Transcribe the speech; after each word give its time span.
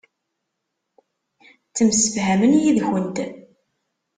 Ttemsefhamen 1.69 2.53
yid-kent. 2.61 3.17